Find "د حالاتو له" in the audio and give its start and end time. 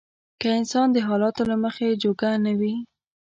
0.91-1.55